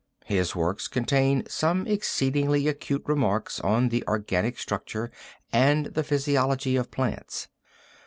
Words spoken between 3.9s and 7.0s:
organic structure and physiology of